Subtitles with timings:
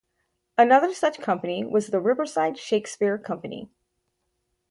[0.57, 3.69] Another such company was the Riverside Shakespeare Company.